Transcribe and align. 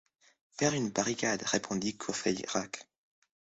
Faire 0.57 0.73
une 0.73 0.89
barricade, 0.89 1.43
répondit 1.43 1.95
Courfeyrac. 1.95 2.87